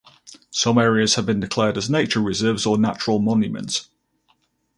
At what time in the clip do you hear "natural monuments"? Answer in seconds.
2.75-3.87